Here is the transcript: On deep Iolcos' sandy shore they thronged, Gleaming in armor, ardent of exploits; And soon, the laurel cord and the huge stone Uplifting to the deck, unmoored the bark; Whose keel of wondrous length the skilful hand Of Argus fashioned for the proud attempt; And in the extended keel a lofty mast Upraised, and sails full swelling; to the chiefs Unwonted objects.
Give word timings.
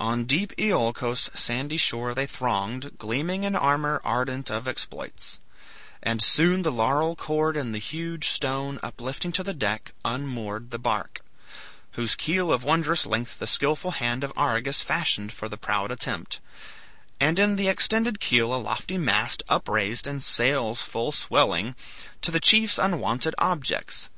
On 0.00 0.24
deep 0.24 0.52
Iolcos' 0.58 1.30
sandy 1.32 1.76
shore 1.76 2.12
they 2.12 2.26
thronged, 2.26 2.98
Gleaming 2.98 3.44
in 3.44 3.54
armor, 3.54 4.00
ardent 4.02 4.50
of 4.50 4.66
exploits; 4.66 5.38
And 6.02 6.20
soon, 6.20 6.62
the 6.62 6.72
laurel 6.72 7.14
cord 7.14 7.56
and 7.56 7.72
the 7.72 7.78
huge 7.78 8.26
stone 8.30 8.80
Uplifting 8.82 9.30
to 9.30 9.44
the 9.44 9.54
deck, 9.54 9.92
unmoored 10.04 10.72
the 10.72 10.80
bark; 10.80 11.20
Whose 11.92 12.16
keel 12.16 12.52
of 12.52 12.64
wondrous 12.64 13.06
length 13.06 13.38
the 13.38 13.46
skilful 13.46 13.92
hand 13.92 14.24
Of 14.24 14.32
Argus 14.36 14.82
fashioned 14.82 15.32
for 15.32 15.48
the 15.48 15.56
proud 15.56 15.92
attempt; 15.92 16.40
And 17.20 17.38
in 17.38 17.54
the 17.54 17.68
extended 17.68 18.18
keel 18.18 18.52
a 18.52 18.56
lofty 18.58 18.98
mast 18.98 19.44
Upraised, 19.48 20.04
and 20.04 20.20
sails 20.20 20.82
full 20.82 21.12
swelling; 21.12 21.76
to 22.22 22.32
the 22.32 22.40
chiefs 22.40 22.76
Unwonted 22.76 23.36
objects. 23.38 24.10